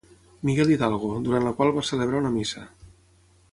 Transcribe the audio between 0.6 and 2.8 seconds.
Hidalgo, durant la qual va celebrar una missa.